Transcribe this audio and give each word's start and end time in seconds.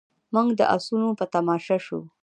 موږ 0.33 0.47
د 0.59 0.61
اسونو 0.75 1.09
په 1.19 1.25
تماشه 1.33 1.77
شوو. 1.85 2.01